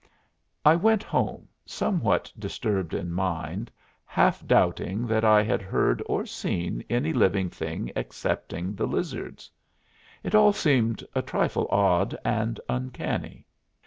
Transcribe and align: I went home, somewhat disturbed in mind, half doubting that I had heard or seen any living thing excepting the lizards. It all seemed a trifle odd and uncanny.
I 0.65 0.75
went 0.75 1.03
home, 1.03 1.47
somewhat 1.63 2.33
disturbed 2.39 2.95
in 2.95 3.11
mind, 3.13 3.69
half 4.03 4.43
doubting 4.47 5.05
that 5.05 5.23
I 5.23 5.43
had 5.43 5.61
heard 5.61 6.01
or 6.07 6.25
seen 6.25 6.83
any 6.89 7.13
living 7.13 7.51
thing 7.51 7.91
excepting 7.95 8.73
the 8.73 8.87
lizards. 8.87 9.51
It 10.23 10.33
all 10.33 10.53
seemed 10.53 11.03
a 11.13 11.21
trifle 11.21 11.67
odd 11.69 12.17
and 12.25 12.59
uncanny. 12.67 13.45